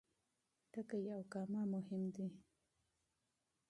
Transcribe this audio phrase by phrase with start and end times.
[0.71, 2.27] ټکی او کامه مهم دي.